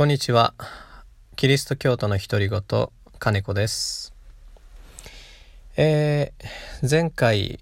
[0.00, 0.54] こんにちは。
[1.36, 2.62] キリスト教徒の独り言、
[3.18, 4.14] 金子です。
[5.76, 7.60] えー、前回、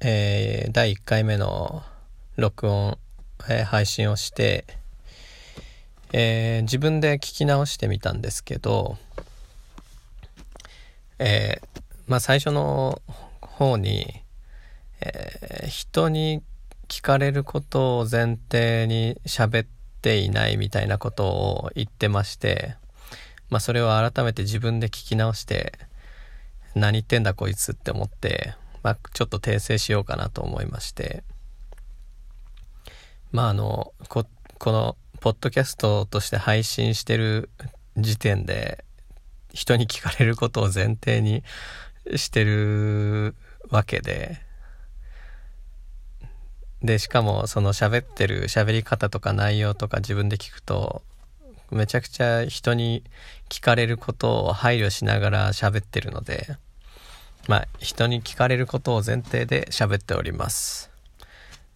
[0.00, 1.84] えー、第1回目の
[2.34, 2.98] 録音、
[3.48, 4.64] えー、配信をして、
[6.12, 8.98] えー、自分で聞き直してみたんですけど、
[11.20, 13.00] えー、まあ最初の
[13.40, 14.24] 方に、
[15.02, 16.42] えー、人に
[16.88, 19.75] 聞かれることを前提に喋って
[20.06, 22.76] ていないみたいなことを言ってまして、
[23.50, 25.72] まあそれを改めて自分で聞き直して、
[26.76, 31.24] 何言ってんだこいつって思って、まあちょっと訂正しようかなと思いまして、
[33.32, 34.24] まああの、こ、
[34.60, 37.50] この、ポッドキャストとして配信してる
[37.96, 38.84] 時点で、
[39.52, 41.42] 人に聞かれることを前提に
[42.14, 43.34] してる
[43.70, 44.45] わけで、
[46.82, 51.02] で、しかもその喋ってる喋り方とか内容とか自分で聞くと、
[51.70, 53.02] めちゃくちゃ人に
[53.48, 56.56] 聞かれることを配慮しながら喋ってるので、
[57.48, 60.90] まあ、人に聞かれることを前提で喋っております。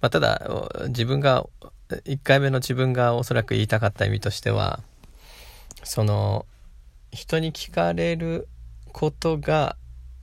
[0.01, 0.51] まあ、ただ、
[0.89, 1.47] 自分が、
[1.89, 4.81] 1回目の自分がおそらく言いたかった意味としては、
[5.83, 6.47] その、
[7.13, 8.49] 人に聞かれる
[8.93, 9.77] ことが、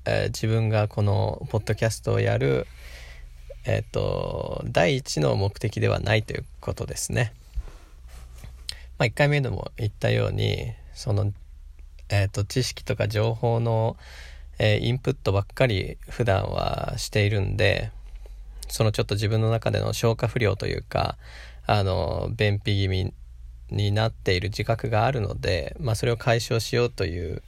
[0.05, 2.67] えー、自分がこのポッドキャストをやる
[3.67, 7.33] えっ、と、第一の目的ではないということですね。
[8.97, 11.33] まあ、1回目でも言ったように、その、
[12.07, 13.97] えっ、ー、と、知識とか情報の、
[14.57, 17.91] えー、インプットばっかり普段はしているんで、
[18.69, 21.17] そのちょっと自分の中での消化不良というか、
[21.65, 23.13] あの、便秘気味
[23.69, 27.43] になっている自覚があるので、まあ、それを解消しようという、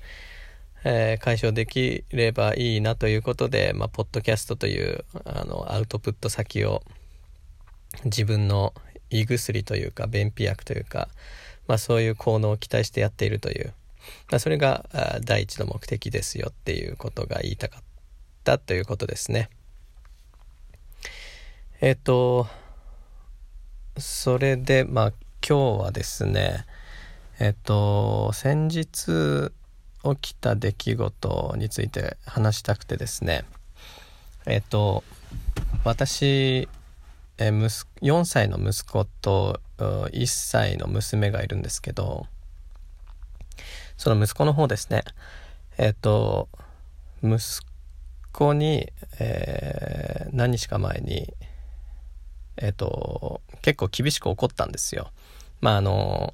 [0.83, 6.83] えー、解消できればいいなということで、まあ、ポッドキャストというあのアウトプット先を
[8.05, 8.73] 自分の
[9.09, 11.09] 胃薬というか便秘薬というか、
[11.67, 13.73] まあ、そういう効能を期待してやっているという、
[14.31, 14.85] まあ、それが
[15.25, 17.83] 第一の目的ですよっていうことが言いたかっ
[18.43, 19.49] たということですね。
[21.81, 22.47] えっ、ー、と
[23.97, 25.13] それでまあ
[25.47, 26.65] 今日はですね
[27.39, 29.51] えっ、ー、と先日
[30.03, 33.45] 起きた出来事について話したくてですね。
[34.45, 35.03] えっと
[35.83, 36.67] 私
[37.37, 42.27] え息4歳の息子と1歳の娘がいるんですけど
[43.97, 45.03] その息子の方ですね。
[45.77, 46.49] えっと
[47.21, 47.39] 息
[48.31, 51.33] 子に、えー、何日か前に
[52.57, 55.11] えっと結構厳しく怒ったんですよ。
[55.61, 56.33] まああの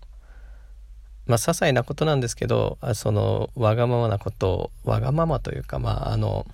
[1.28, 6.46] まあ、些細なことなんですけど、その、わがままなことを、わがままというか、まあ、あの、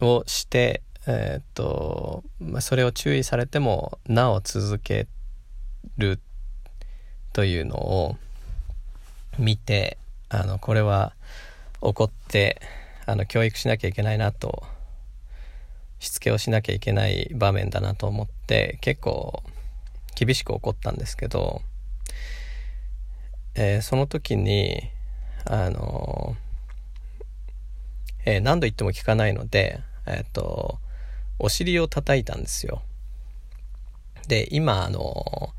[0.00, 5.06] をして、え、っと、まあ、それを注意されても、なお続け
[5.96, 6.20] る
[7.32, 8.16] というのを
[9.38, 9.96] 見て、
[10.28, 11.14] あの、これは
[11.80, 12.60] 怒って、
[13.06, 14.62] あの、教育しなきゃいけないなと、
[15.98, 19.42] しつけをしなきゃいけない場面だなと思って、結構、
[20.14, 21.62] 厳しく怒ったんですけど、
[23.60, 24.80] えー、その時に、
[25.44, 30.78] あのー、えー、何度言っても聞かないので、えっ、と、
[31.40, 32.82] お尻を叩いたんですよ。
[34.28, 35.50] で、今、あの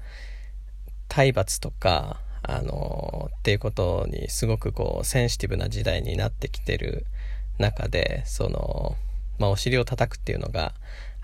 [1.10, 7.06] 体罰とか、あのっていうことにすごくこう、センシティブな時代になってきてる
[7.58, 8.96] 中で、その、
[9.40, 10.74] まあ、お尻を叩くっていうのが、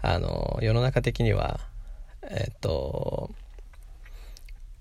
[0.02, 1.62] あの世の中的には、
[2.30, 3.34] えっ、と、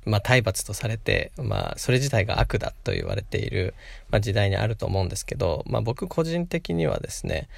[0.04, 3.75] まあ、体罰とされて、まあ、それ自体が悪だと言われている、
[4.10, 7.48] まあ、時代にあると思うんですけど、まあ、僕個人的にはですね、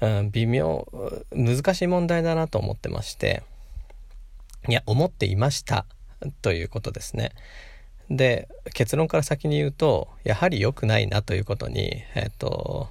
[0.00, 0.86] うん、微妙、
[1.32, 3.42] 難しい問題だなと思ってまして、
[4.68, 5.86] いや、思っていました
[6.42, 7.32] ということですね。
[8.10, 12.88] で、結論から先に言うと、やはり良くないなということに、えっ、と、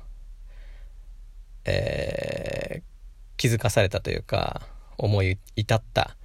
[1.65, 2.83] えー、
[3.37, 4.61] 気づかされたというか、
[4.97, 6.15] 思い至った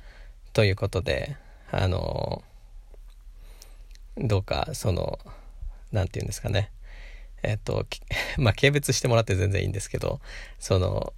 [0.52, 1.36] ということで、
[1.70, 2.42] あの、
[4.16, 5.18] どうかその
[5.90, 6.70] 何て言うんですかね。
[7.42, 7.86] えっと
[8.38, 10.20] まあ軽蔑してもらって全然いいんですけど
[10.58, 11.12] その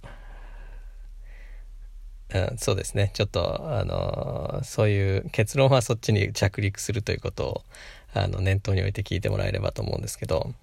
[2.33, 3.11] うん、そうですね。
[3.13, 7.63] ちょっとあのそういう結論はそっちに着陸するということを
[8.13, 10.53] あの念頭に置いて聞いてもらえればと思うんですけど。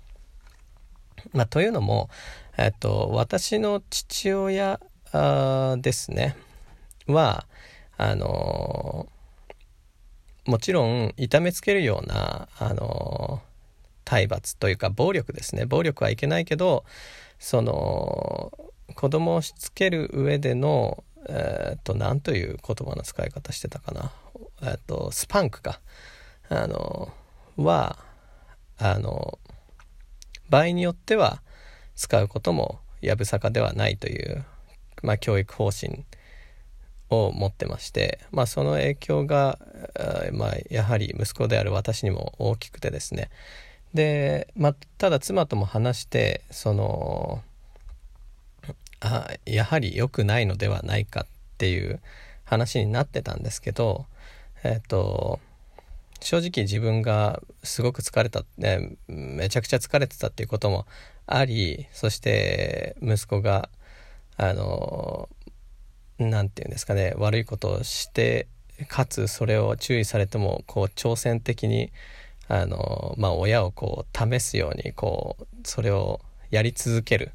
[1.32, 2.11] まあというのも
[2.58, 4.81] えっと私の父親
[5.12, 6.37] あですね。
[7.06, 7.46] は
[7.96, 9.08] あの
[10.47, 13.43] もちろん痛めつけるようなあの
[14.05, 15.67] 体罰というか暴力ですね。
[15.67, 16.85] 暴力はいけないけど
[17.39, 18.53] その
[18.94, 24.12] 子供をしつける上でのえっ、と何という言葉の使い方してたかな。
[24.62, 25.81] えっ、とスパンクか。
[26.49, 27.12] あの
[27.56, 27.97] は
[28.79, 29.38] あの
[30.50, 31.41] 場合によっては
[31.95, 34.45] 使うこともやぶさかではないという、
[35.03, 36.05] まあ、教育方針
[37.12, 39.59] を持ってまして、まあ、その影響が、
[40.32, 43.31] まあ、やはり息子である私にも大きくてですね。
[43.94, 47.43] で、まあ、ただ妻とも話してその
[49.00, 51.26] あやはり良くないのではないかっ
[51.59, 52.00] ていう
[52.44, 54.06] 話になってたんですけど
[54.64, 55.41] えっ、と
[56.20, 60.87] 正直自分がすごく疲れた、ね、めちゃくちゃ疲れてたっていうことも
[61.26, 63.69] ありそして息子が
[64.37, 65.29] あの
[66.31, 68.47] 何て言うんですかね悪いことをして
[68.89, 71.93] かつそれを注意されてもこう挑戦的に
[72.49, 76.21] あの、まあ、親をこう試すようにこうそれを
[76.51, 77.33] やり続ける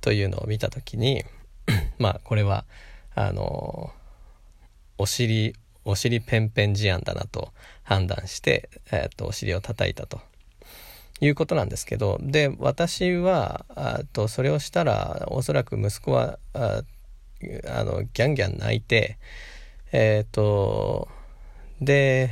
[0.00, 1.24] というのを見た時に
[1.98, 2.64] まあこれは
[3.14, 3.92] あの
[4.98, 5.54] お尻
[5.84, 7.52] お尻ペンペン事案だなと
[7.82, 10.20] 判断して、えー、とお尻を叩いたと
[11.20, 16.38] いうことなんですけどで私はあとそれをしたらおそらく息子は
[17.66, 19.18] あのギャンギャン泣いて
[19.92, 21.08] えっ、ー、と
[21.80, 22.30] で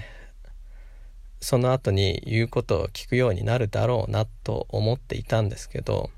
[1.41, 6.11] その後に言うことを聞くようになるだろうなと思っていたんですけど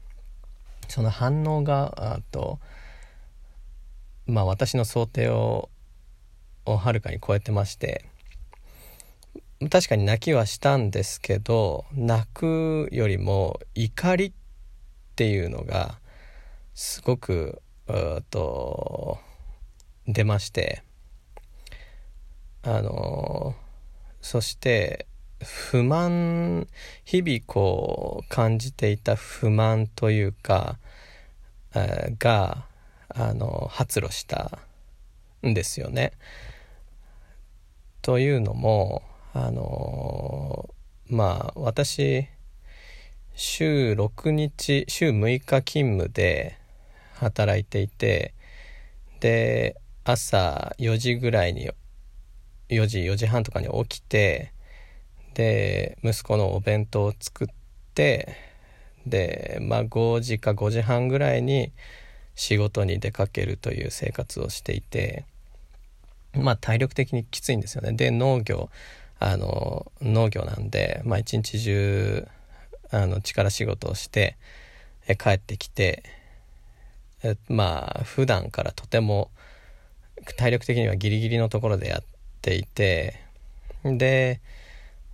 [0.88, 2.58] その反応があと
[4.26, 5.68] まあ私の想定を
[6.66, 8.04] をはるかに超えてまして
[9.70, 14.32] 確かに泣きはしたんですけど泣くよりも怒りっ
[15.16, 15.98] ていうのが
[16.74, 17.60] すごく
[18.20, 19.18] っと
[20.06, 20.82] 出まして
[22.62, 23.54] あの
[24.20, 25.06] そして
[25.42, 26.66] 不満
[27.04, 30.78] 日々こう感じていた不満というか
[32.18, 32.66] が
[33.08, 34.58] あの発露した
[35.46, 36.12] んですよね。
[38.02, 39.02] というのも
[39.32, 40.74] あの
[41.08, 42.28] まあ私
[43.34, 46.59] 週6日週6日勤務で
[47.20, 48.34] 働いていて
[49.20, 51.70] で朝4時ぐらいに
[52.68, 54.52] 4時4時半とかに起きて
[55.34, 57.48] で息子のお弁当を作っ
[57.94, 58.34] て
[59.06, 61.72] でまあ5時か5時半ぐらいに
[62.34, 65.24] 仕事に出かけるという生活をしていて
[66.32, 67.92] まあ体力的にきついんですよね。
[67.92, 68.70] で農業
[69.18, 72.26] あの農業なんで、まあ、一日中
[72.90, 74.38] あの力仕事をして
[75.18, 76.02] 帰ってきて
[77.22, 79.30] えまあ普段からとても
[80.36, 82.02] 体力的にはギリギリのところでやっ
[82.42, 83.20] ていて
[83.84, 84.40] で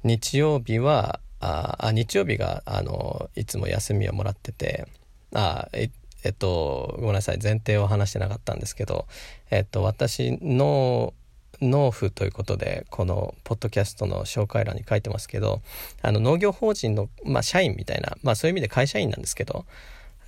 [0.05, 4.87] 日曜日はあ日曜日があのいつも休みをもらってて
[5.35, 5.91] あえ
[6.25, 9.07] えっとごめんなさい前提を話してなかったんですけど
[9.51, 11.13] えっと私の
[11.61, 15.63] 農夫ということでこのポッドキャストの紹介欄に書いてますけど
[16.03, 19.65] あの農業法人の、まあ、社員みたいな、まあ、そういう意味で会社員なんですけど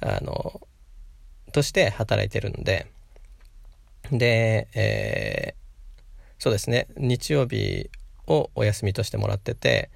[0.01, 0.61] あの
[1.53, 2.87] として働いてるので、
[4.12, 7.91] で、えー、そうですね、日曜日
[8.27, 9.91] をお休みとしてもらってて、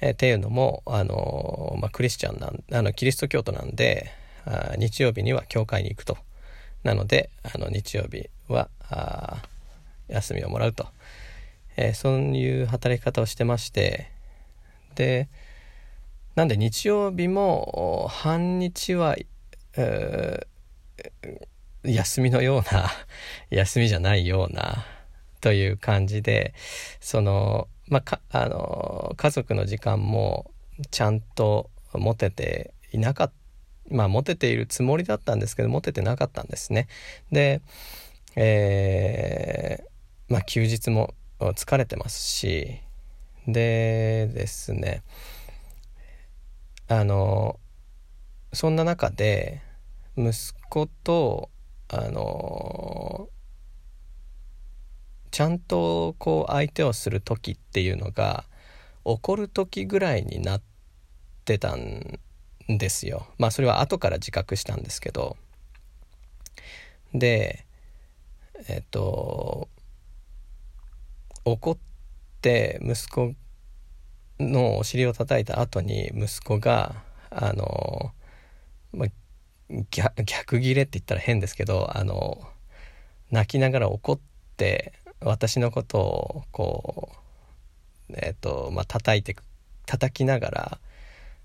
[0.00, 4.10] えー、っていうのも、あの、まあ、クリスチャンなん、あの、キリスト教徒なんで、
[4.44, 6.16] あ日曜日には教会に行くと。
[6.84, 9.42] なので、あの、日曜日は、あ
[10.08, 10.86] 休みをもらうと。
[11.76, 14.10] えー、そういう働き方をしてまして、
[14.94, 15.28] で、
[16.36, 19.16] なんで日曜日も半日は、
[19.76, 20.55] えー
[21.82, 22.90] 休みのような
[23.50, 24.84] 休みじゃないような
[25.40, 26.54] という感じで
[27.00, 30.50] そのまああの家族の時間も
[30.90, 33.34] ちゃんと持てていなかった
[33.88, 36.88] まあ持てているつもりだったんですけど持ててなかったんですね。
[37.30, 37.60] で
[38.34, 42.80] えー、まあ休日も疲れてますし
[43.46, 45.02] でですね
[46.88, 47.58] あの
[48.52, 49.62] そんな中で
[50.16, 51.50] 息子と
[51.88, 53.28] あの
[55.30, 58.44] ちゃんとこう相手をする時っていうのが
[59.04, 60.62] 怒る時ぐらいになっ
[61.44, 62.18] てたん
[62.68, 63.26] ですよ。
[63.38, 65.36] まあそれは後から自覚したんですけど。
[67.14, 67.66] で
[68.68, 69.68] えっと
[71.44, 71.78] 怒っ
[72.40, 73.34] て息子
[74.40, 76.94] のお尻を叩いた後に息子が
[77.30, 78.12] あの、
[78.92, 79.08] まあ、
[80.24, 82.40] 逆ギレって言ったら変ですけどあの
[83.30, 84.18] 泣きながら怒っ
[84.56, 87.08] て私のことをこ
[88.10, 89.36] うえっ、ー、とまあ叩いて
[89.86, 90.78] 叩きながら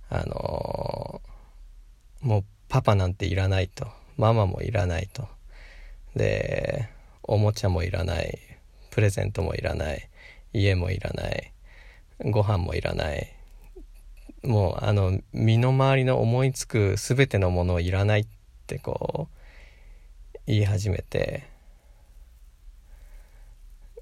[0.09, 1.21] あの
[2.21, 3.87] もうパパなんていらないと
[4.17, 5.27] ママもいらないと
[6.15, 6.89] で
[7.23, 8.37] おもちゃもいらない
[8.91, 10.09] プレゼントもいらない
[10.53, 11.53] 家もいらない
[12.19, 13.33] ご飯もいらない
[14.43, 18.27] もうあの身の回りの思いつく全てのものをいらないっ
[18.67, 21.49] てこう言い始めて。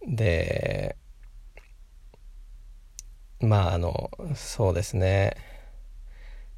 [0.07, 0.95] で
[3.41, 5.35] まああのそうですね。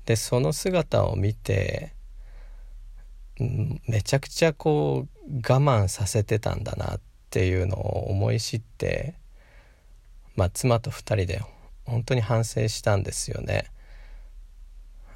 [0.06, 1.94] でその姿を見て
[3.88, 9.16] めちゃくちゃこう我慢させてたんだなっていうのを思い知って
[10.36, 11.42] まあ妻と2人で
[11.92, 13.66] 本当に反省したんですよね。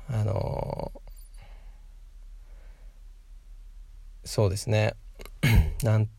[0.09, 0.91] あの
[4.25, 4.93] そうですね
[5.83, 6.09] なん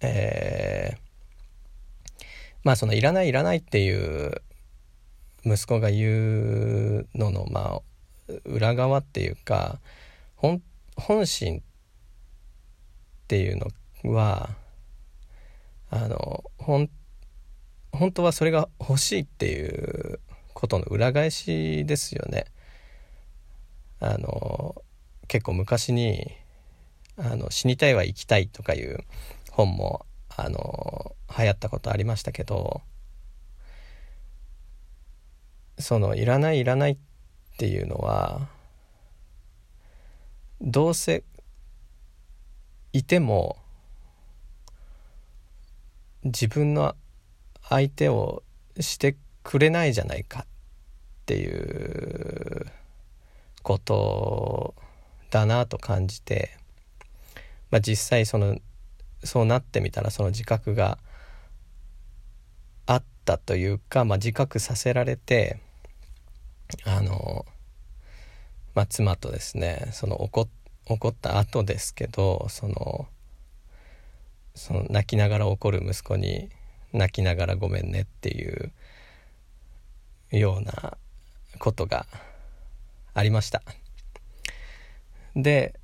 [0.00, 2.24] えー、
[2.62, 4.42] まあそのいらないいらないっていう
[5.44, 9.80] 息子が言うののまあ裏側っていうか
[10.36, 10.60] 本
[10.96, 11.62] 本心っ
[13.28, 14.50] ていうのは
[15.90, 16.90] あの本
[17.92, 20.18] 本当はそれが欲しいっていう
[20.54, 22.46] ことの裏返しですよね。
[24.00, 24.82] あの
[25.28, 26.32] 結構昔に
[27.16, 28.98] あの「死にたいは生きたい」とかいう
[29.50, 32.82] 本もあの流行ったことありましたけど
[35.78, 36.96] そのいらないいらないっ
[37.58, 38.48] ていうのは
[40.60, 41.22] どうせ
[42.92, 43.56] いても
[46.24, 46.94] 自分の
[47.72, 48.42] 相手を
[48.78, 50.46] してくれないじゃないかっ
[51.24, 52.66] ていう
[53.62, 54.74] こと
[55.30, 56.50] だなと感じて、
[57.70, 58.58] まあ、実際その
[59.24, 60.98] そうなってみたらその自覚が
[62.84, 65.58] あったというか、まあ、自覚させられて
[66.84, 67.46] あの、
[68.74, 70.46] まあ、妻とですねその怒
[70.88, 73.06] 怒った後ですけどその
[74.54, 76.50] その泣きながら怒る息子に
[76.92, 78.72] 泣きながらごめんねっていう
[80.30, 80.96] ような
[81.58, 82.06] ことが
[83.14, 83.62] ありました。
[85.34, 85.74] で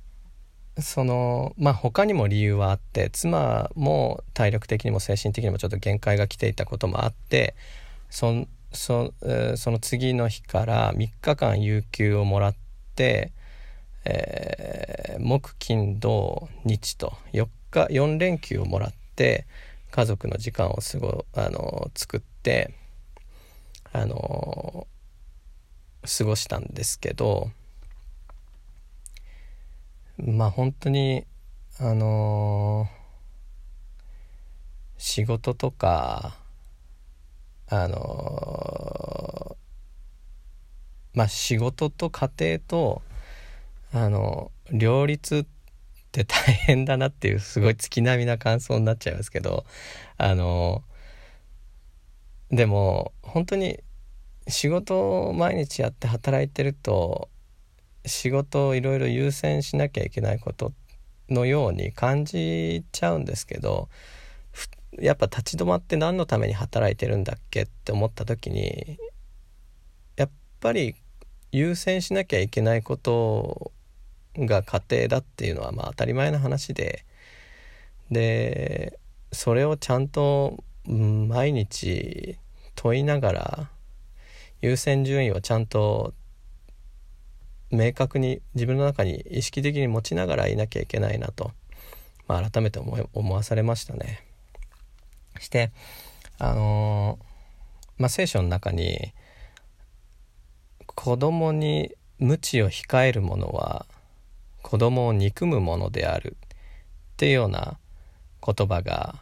[0.77, 7.55] そのまあ他にも理由はあって妻も体力的にも精神的にもちょっと限界が来ていたこともあって
[8.09, 9.13] そそ
[9.55, 12.55] その次の日から3日間有給をもらっ
[12.95, 13.31] て、
[14.05, 19.45] えー、木金土日と4日4連休をもらって
[19.91, 22.73] 家族の時間を過ごあの作って
[23.91, 24.87] あの
[26.17, 27.51] 過ごしたんですけど
[30.17, 31.25] まあ本当に
[31.81, 32.89] あの、
[34.97, 36.35] 仕事とか
[37.69, 39.55] あの、
[41.13, 43.01] まあ仕事と家庭と
[43.93, 45.58] あの両立って
[46.11, 49.65] 大変だなっていうすごい月並みな感想になっちゃいますけど
[50.17, 50.83] あの
[52.51, 53.79] でも本当に
[54.47, 57.29] 仕事を毎日やって働いてると
[58.05, 60.73] 仕事をいろいろ優先しなきゃいけないこと
[61.29, 63.89] のように感じちゃうんですけど
[64.99, 68.97] やっぱ立ち止まって何のために働いてるんだっけって思った時に
[70.15, 70.95] やっぱり
[71.51, 73.71] 優先しなきゃいけないこと
[74.37, 77.05] が家庭だっていうのはまあ当たり前の話で
[78.11, 78.99] で
[79.31, 82.37] それをちゃんと毎日
[82.75, 83.69] 問いながら
[84.61, 86.13] 優先順位をちゃんと
[87.71, 91.51] 明確に自分の中に意識的に持ちながらいなきゃいけないなと、
[92.27, 94.25] まあ、改めて思思わされましたね。
[95.39, 95.71] して
[96.39, 97.19] あの
[97.97, 99.13] まあ、聖書の中に
[100.85, 103.85] 子供に鞭を控える者は
[104.61, 107.79] 子供を憎むものであるっていうような
[108.45, 109.15] 言葉が、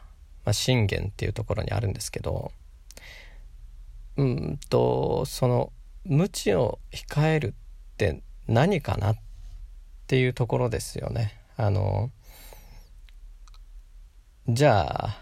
[0.46, 2.52] まあ、信玄っていうところにあるんですけど
[4.18, 5.72] うんとその
[6.06, 9.16] 鞭を控えるって何かなっ
[10.08, 11.40] ていうところですよね。
[11.58, 12.12] あの
[14.48, 15.22] じゃあ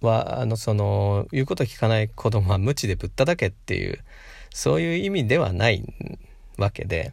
[0.00, 3.98] はあのその言うこと聞かない子供は無知でぶっただけっていう
[4.52, 5.84] そういう意味ではない
[6.58, 7.12] わけで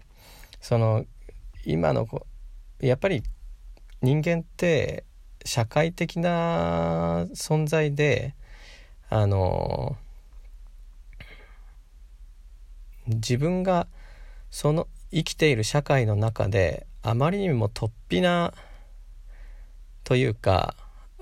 [0.61, 1.05] その
[1.69, 2.07] 今の
[2.79, 3.21] やっぱり
[4.01, 5.03] 人間って
[5.43, 8.35] 社会的な存在で
[9.09, 9.97] あの
[13.07, 13.87] 自分が
[14.49, 18.53] その生きている社会の中であまりにも突飛な
[20.05, 20.73] というか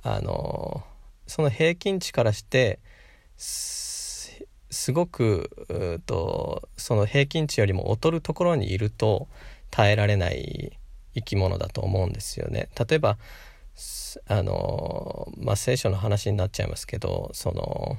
[0.04, 0.84] あの
[1.26, 2.80] その平均値からして
[3.36, 5.50] すごく
[6.06, 9.28] とその平均値よりも劣るところにいると
[9.76, 10.72] 耐えられない
[11.16, 12.70] 生き物だと思うんですよね。
[12.80, 13.18] 例えば
[14.30, 17.98] あの、まあ、聖書の話になっちゃいますけどその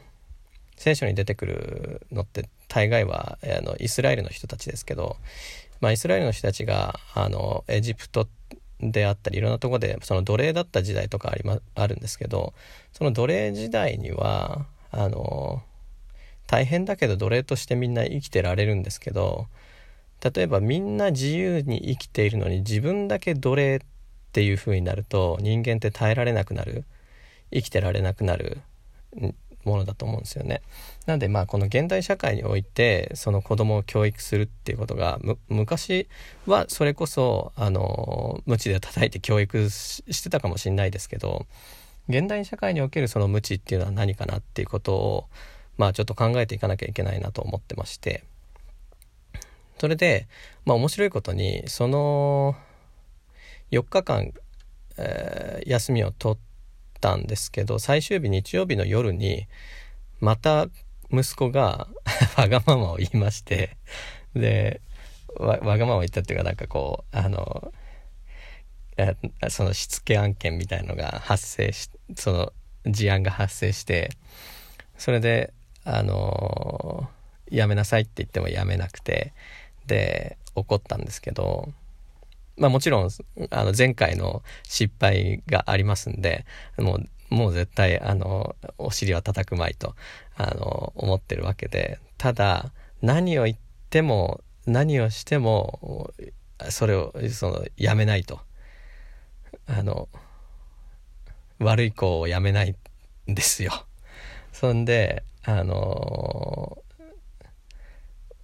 [0.78, 5.16] 聖書に出てくるのって大概はあのイスラエルの人たちですけど、
[5.82, 8.26] まあ、イスラエルの人たちがあのエジプト
[8.80, 12.54] であったりいろんなとこでその奴隷だった時代とかあり、ま、あるんですけど
[12.92, 15.62] その奴隷時代にはあの
[16.46, 19.46] 大変だけど奴隷としてみんな生きてられるんですけど
[20.22, 23.80] 例えばみんな自由に生きているのに自分だけ奴隷っ
[24.32, 26.84] ていう風になると人間って耐えられなくなる
[27.52, 28.60] 生きてられなくなる
[29.64, 30.62] ものだと思うんですよね。
[31.06, 35.18] なのでまあこの現代社会においてその子供を教育するっていうことが
[35.48, 36.08] 昔
[36.46, 41.46] はそれこそあの無知で叩いて教育してたかもしれないですけど
[42.08, 45.28] 現代社会におけるその無知っていうのは何かなっていうことを
[45.76, 48.22] まあちょっと考えていかなきゃいけないなと思ってまして
[49.78, 50.28] それで
[50.64, 52.54] まあ面白いことにその
[53.70, 54.32] 4日間、
[54.96, 56.38] えー、休みを取っ
[57.00, 59.46] たんですけど最終日日曜日の夜に
[60.20, 60.66] また
[61.12, 61.88] 息子が
[62.36, 63.76] わがままを言いまして
[64.34, 64.80] で
[65.38, 67.72] わがままを言ったっていうかなんかこうあの
[69.50, 72.52] そのしつけ案件みたいのが発生しその
[72.86, 74.10] 事案が発生して
[74.96, 75.52] それで
[75.84, 77.08] あの
[77.50, 79.34] やめなさいって言ってもやめなくて
[79.86, 81.72] で怒ったんですけど
[82.56, 83.10] まあもちろん
[83.50, 86.46] あの前回の失敗がありますんで
[86.78, 89.94] もうもう絶対あのお尻は叩くまいと
[90.36, 93.56] あの思ってるわけでただ何を言っ
[93.90, 96.12] ても何をしても
[96.70, 98.40] それをそのやめないと
[99.66, 100.08] あの
[101.58, 102.76] 悪い子をやめない
[103.30, 103.72] んですよ。
[104.52, 106.78] そんであの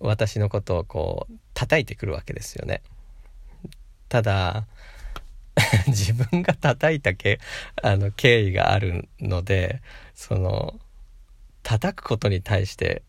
[0.02, 2.82] 私のことをこう叩いてくるわけですよね。
[4.09, 4.66] ただ
[5.87, 7.38] 自分が叩いたけ
[7.82, 9.80] あの経緯があるので
[10.14, 10.78] その
[11.62, 13.02] 叩くことに対して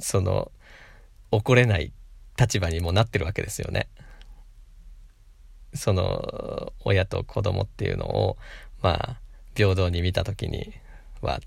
[0.00, 0.50] その
[1.30, 1.92] 怒れない
[2.38, 3.88] 立場にもなってるわけですよね。
[5.72, 8.36] その親と子供っていうのを
[8.82, 9.20] まあ
[9.54, 10.72] 平等に見た時に
[11.20, 11.40] は。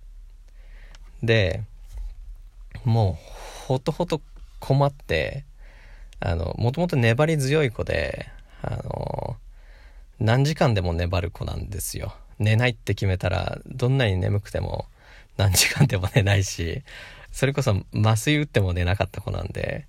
[1.24, 1.64] で
[2.86, 3.18] も
[3.54, 4.22] うほとほと
[4.60, 5.44] 困って
[6.22, 8.28] あのもともと粘り強い子で
[8.62, 9.36] あの
[10.20, 12.16] 何時間でも粘る子なんですよ。
[12.40, 14.86] 寝ないって決めたらどんなに眠くても
[15.36, 16.82] 何時間でも寝ないし
[17.34, 19.86] それこそ麻酔打っても寝なかった子なんで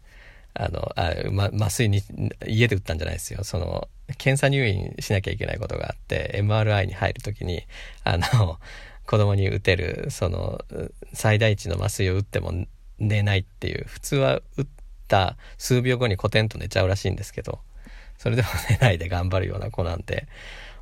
[0.55, 2.03] あのあ、ま、麻酔に
[2.47, 7.63] 家で打ったんじゃないですよその検査入院しなきゃいけないことがあって MRI に入る時に
[8.03, 8.59] あの
[9.07, 10.65] 子供に打てるその
[11.13, 12.67] 最大値の麻酔を打っても
[12.99, 13.85] 寝ないっていう。
[13.87, 14.67] 普通は打っ
[15.07, 17.61] た数秒後にコテンと寝ちゃうらしいんですけど。
[18.19, 20.27] それでも寝ないで頑張るような子なんで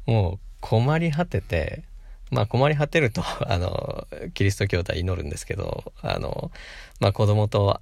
[0.07, 1.85] もう困り果てて
[2.31, 6.50] まあ困り果てると あのキリスト教徒は祈るんですけどあの、
[6.98, 7.81] まあ、子供と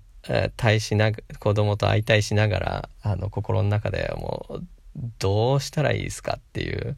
[0.57, 4.63] 対しな子供と相対しながらあの心の中でもう
[5.19, 6.97] どうしたらいいですかっていう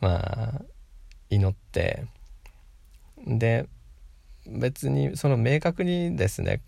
[0.00, 0.62] まあ
[1.30, 2.04] 祈って。
[3.24, 3.66] で
[4.46, 6.60] 別にその明確にですね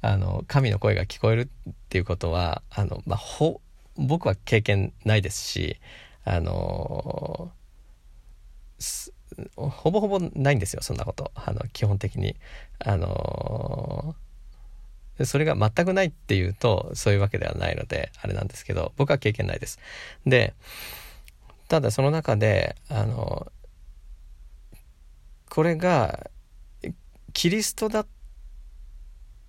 [0.00, 3.60] あの神の声が聞こえるっていうことはあの、まあ、ほ
[3.96, 5.76] 僕は経験ないですし
[6.24, 7.52] あの
[9.56, 11.30] ほぼほぼないんですよそんなこと。
[11.34, 12.36] あの基本的に。
[12.78, 14.14] あの
[15.24, 19.78] それが全くないっていうとそういうわけではないのであれなんですけど僕は経験ないです。
[20.26, 20.54] で
[21.68, 23.46] ただその中であの
[25.48, 26.30] これが
[27.34, 28.06] キリストだっ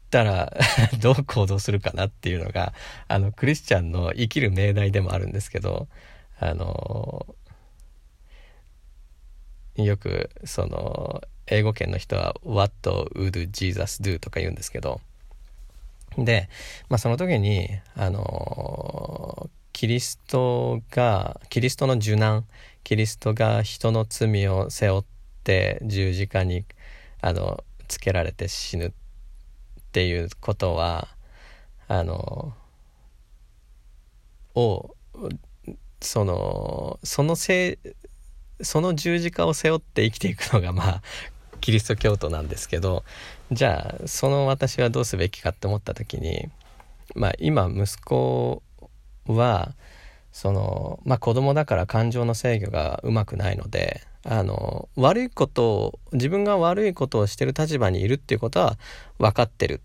[0.10, 0.54] たら
[1.00, 2.74] どう行動するかなっていうのが
[3.08, 5.88] あのクリスチャンの生きる命題でもあるんですけど
[6.40, 7.26] あの
[9.76, 12.74] よくその英語圏の人は「What
[13.16, 15.00] would Jesus do?」とか言うんですけど
[16.18, 16.50] で、
[16.90, 22.46] まあ、その時にあのキリストがキリストの受難
[22.84, 25.04] キリストが人の罪を背負っ
[25.44, 26.64] て十字架に
[27.22, 28.92] あのつけられて死ぬっ
[29.92, 31.08] ていうことは
[31.88, 32.54] あの
[34.56, 34.96] を
[36.02, 41.02] そのそのせいその十字架を背負って生きていくのがまあ
[41.62, 43.04] キリスト教徒なんですけど
[43.52, 46.50] じゃあその私はどうすべきかって思った時に
[47.16, 48.62] まあ今息子
[49.28, 49.74] は
[50.32, 58.78] そのまあ子供だから感情の制御がうまくないのであの悪いことを自分が悪いことをしてる立場にいるっていうことは
[59.20, 59.82] 分かってる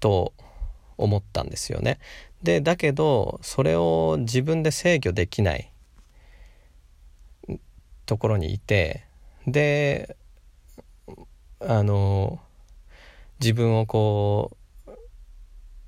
[0.00, 0.32] と
[0.98, 2.00] 思ったんですよね。
[2.42, 5.72] でだけどそれを自分で制御できない
[8.06, 9.04] ところにいて
[9.46, 10.16] で
[11.60, 12.40] あの
[13.38, 14.56] 自分をこ
[14.88, 14.90] う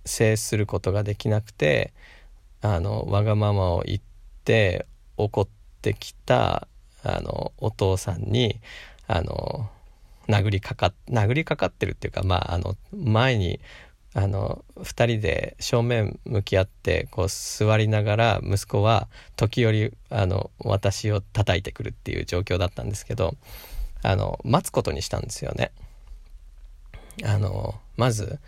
[0.05, 1.93] 制することができなくて
[2.61, 4.01] あのわがままを言っ
[4.45, 4.87] て
[5.17, 6.67] 怒ってきた
[7.03, 8.61] あのお父さんに
[9.07, 9.69] あの
[10.29, 13.61] 殴りかか殴りかかってるっていうかまああの前に
[14.15, 23.35] あの2人で正面向き合ってこう座りながら息子は時折あの私を叩いてくるっていう状況だったんですけど
[24.03, 25.73] あの待つことにしたんですよね。
[27.25, 28.39] あのまず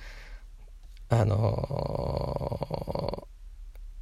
[1.08, 3.28] あの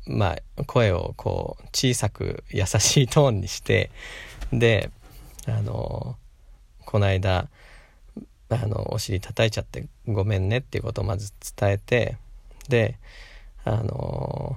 [0.07, 3.90] まあ声をこう小さく優しいトーンにして
[4.53, 4.90] で
[5.47, 6.17] あの
[6.85, 7.49] この間
[8.51, 12.17] あのお尻叩いちゃってごめんねっていうことをまず伝えて
[12.69, 12.99] で
[13.64, 14.57] あの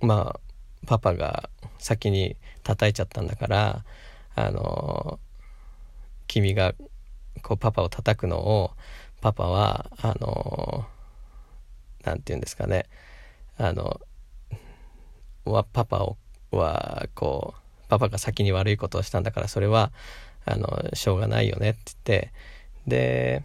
[0.00, 0.40] まあ
[0.86, 3.84] パパが先に叩いちゃったんだから
[4.34, 5.18] あの
[6.26, 6.74] 君が
[7.42, 8.72] こうパパを叩くのを
[9.20, 10.86] パパはあの
[12.04, 12.86] 何て言うんですかね。
[13.58, 14.00] あの
[15.44, 16.16] はパパを
[16.50, 19.92] はこうパパが先に悪いことをしたんだからそれは
[20.44, 22.32] あのしょうがないよねって言って。
[22.86, 23.42] で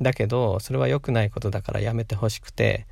[0.00, 2.86] だけどそれは良くないことだからやめてほしくて。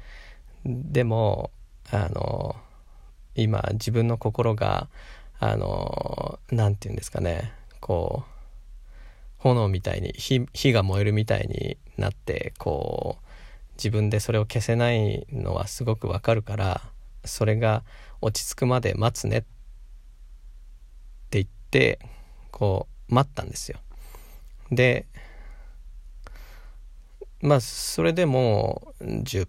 [0.64, 1.51] でも
[1.90, 2.55] あの
[3.35, 4.88] 今自分の心が
[5.40, 7.53] あの何て言うんですかね。
[7.81, 8.33] こう
[9.38, 13.22] 炎みたいに火火が燃えるみたいになってこう
[13.77, 16.81] 自分でそれを消せないのはすごくわかるから
[17.25, 17.85] それが
[18.21, 19.43] 落ち着くまで待つねっ
[21.31, 21.99] て言って
[22.51, 23.79] こう待ったんですよ。
[24.71, 25.07] で
[27.41, 29.49] まあそれでも10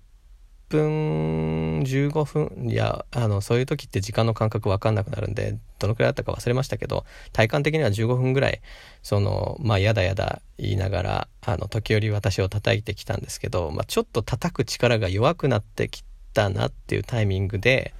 [0.77, 8.61] 分15分いやあのそういう時って時間の感覚分かんなくなるんでどのくらいだったか忘れましたけど体感的には15分ぐらい
[9.03, 17.93] そのまあやだやだ言いながらあの時折私を叩いてきたんですけど、まあ、ちょっと叩く力が弱くなってきたなっていうタイミングで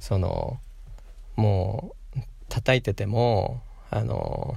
[0.00, 0.58] その
[1.36, 3.60] もう叩いてても
[3.90, 4.56] あの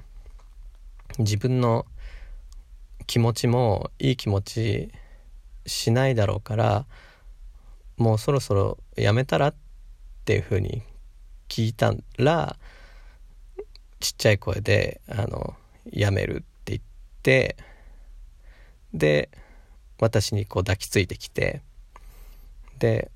[1.20, 1.86] 自分の
[3.08, 4.92] 気持ちもいい気持ち
[5.66, 6.86] しないだろうから
[7.98, 9.56] もうそろそろやめたらっ
[10.26, 10.84] ていうふうに
[11.50, 12.56] 聞いたら
[14.00, 15.56] ちっちゃい声で「あの
[15.92, 16.82] やめる」って言っ
[17.24, 17.58] て
[18.94, 19.30] で
[20.00, 21.62] 私にこう抱きついてきて
[22.78, 23.10] で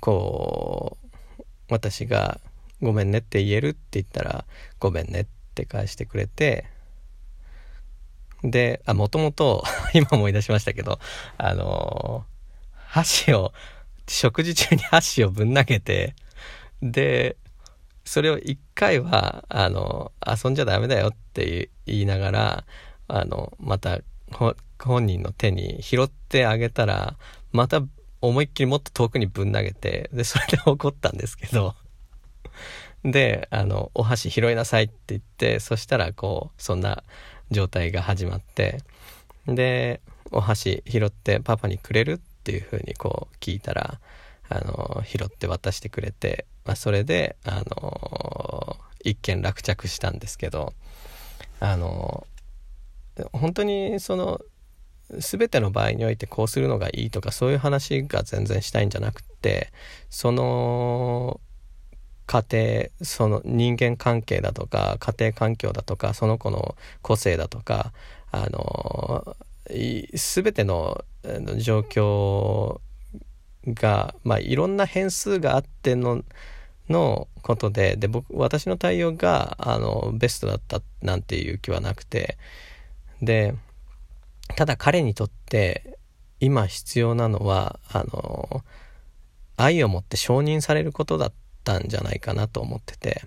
[0.00, 0.98] こ
[1.38, 2.40] う私が
[2.82, 4.44] 「ごめんね」って言えるって言ったら
[4.80, 6.66] 「ごめんね」って返してくれて
[8.42, 10.98] であもともと 今思い出しましたけど
[11.36, 12.24] あの
[12.74, 13.52] 箸を
[14.08, 16.14] 食事中に箸をぶん投げて、
[16.82, 17.36] で、
[18.04, 22.64] それを一回は、あの、遊んじゃダメだよって言いながら、
[23.06, 27.16] あの、また、本人の手に拾ってあげたら、
[27.52, 27.82] また
[28.20, 31.74] 思いっきりもっと遠くにぶん投げて、で、それで怒ったんですけど、
[33.04, 37.04] で、あの、お箸拾いなさいって言って、そしたら、こう、そんな
[37.50, 38.78] 状態が始まって、
[39.46, 44.00] で、お箸拾ってパパにくれるっっていうふうにこう聞いたら
[44.48, 50.72] あの拾って渡してくれて、まあ、それであの一件落着したんですけど
[51.60, 52.26] あの
[53.32, 54.40] 本当にその
[55.10, 59.70] 全ての場合においてこうするのがいいとかそういう話が全然したいんじゃなくて
[60.08, 61.42] その
[62.26, 67.92] 家庭その人間関係だとか家庭環境だとかその子の個性だとか
[68.30, 69.36] あの
[69.68, 71.04] 全ての
[71.58, 72.80] 状況
[73.66, 76.24] が、まあ、いろんな変数があっての
[76.88, 82.38] のことでで僕私の対応があのベストだったなんていう気はなくて
[83.20, 83.54] で
[84.56, 85.98] ただ彼にとって
[86.40, 88.64] 今必要なのはあの
[89.58, 93.22] 愛を持って承認されることだったんじゃないかなと思ってて。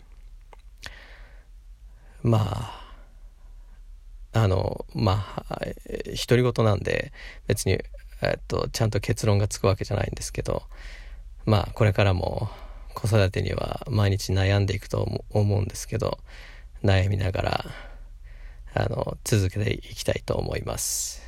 [2.24, 2.81] まあ
[4.34, 5.60] あの、まあ、
[6.28, 7.12] 独り言なんで、
[7.48, 7.80] 別に、
[8.22, 10.64] えっと、ちゃんと結論がつくわけじゃないんですけど、
[11.46, 12.50] まあ、これからも
[12.94, 16.20] 子育てには毎日悩んでいくと思うんですけど、
[16.84, 17.66] 悩みながら、
[18.74, 21.22] あの、続けていきたいと思います。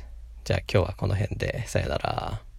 [0.44, 2.53] じゃあ今日はこの辺で、さよなら。